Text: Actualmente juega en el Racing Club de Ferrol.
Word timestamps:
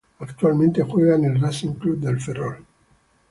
Actualmente 0.17 0.81
juega 0.81 1.13
en 1.15 1.25
el 1.25 1.39
Racing 1.39 1.73
Club 1.73 1.99
de 1.99 2.19
Ferrol. 2.19 2.65